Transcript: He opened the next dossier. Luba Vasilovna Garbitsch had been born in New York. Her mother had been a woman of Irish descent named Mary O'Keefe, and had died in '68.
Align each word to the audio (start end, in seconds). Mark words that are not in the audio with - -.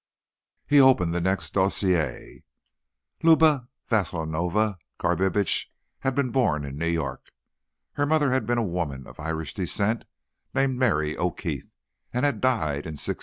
He 0.65 0.81
opened 0.81 1.13
the 1.13 1.21
next 1.21 1.53
dossier. 1.53 2.43
Luba 3.21 3.67
Vasilovna 3.87 4.79
Garbitsch 4.99 5.67
had 5.99 6.15
been 6.15 6.31
born 6.31 6.65
in 6.65 6.75
New 6.75 6.87
York. 6.87 7.29
Her 7.91 8.07
mother 8.07 8.31
had 8.31 8.47
been 8.47 8.57
a 8.57 8.63
woman 8.63 9.05
of 9.05 9.19
Irish 9.19 9.53
descent 9.53 10.05
named 10.55 10.79
Mary 10.79 11.15
O'Keefe, 11.19 11.69
and 12.11 12.25
had 12.25 12.41
died 12.41 12.87
in 12.87 12.97
'68. 12.97 13.19